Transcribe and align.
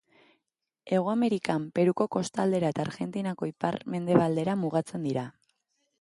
Hego 0.95 1.11
Amerikan, 1.15 1.67
Peruko 1.75 2.07
kostaldera 2.17 2.73
eta 2.75 2.85
Argentinako 2.87 3.53
iparmendebaldera 3.53 4.57
mugatzen 4.63 5.07
dira. 5.11 5.31